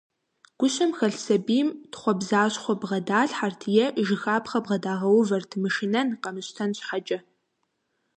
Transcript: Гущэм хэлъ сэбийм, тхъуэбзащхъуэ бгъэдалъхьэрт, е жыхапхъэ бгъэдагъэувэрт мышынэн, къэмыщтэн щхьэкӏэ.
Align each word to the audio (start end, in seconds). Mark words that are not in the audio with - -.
Гущэм 0.57 0.91
хэлъ 0.97 1.19
сэбийм, 1.25 1.69
тхъуэбзащхъуэ 1.91 2.75
бгъэдалъхьэрт, 2.81 3.61
е 3.83 3.85
жыхапхъэ 4.07 4.59
бгъэдагъэувэрт 4.63 5.51
мышынэн, 5.61 6.09
къэмыщтэн 6.21 6.71
щхьэкӏэ. 6.77 7.19